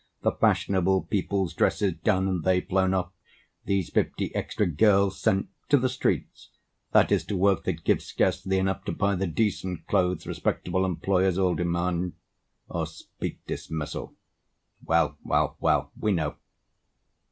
[0.23, 3.11] The fashionable people's dresses done, And they flown off,
[3.65, 6.49] these fifty extra girls Sent—to the streets:
[6.91, 11.37] that is, to work that gives Scarcely enough to buy the decent clothes Respectable employers
[11.37, 12.13] all demand
[12.67, 14.15] Or speak dismissal.
[14.83, 16.35] Well, well, well, we know!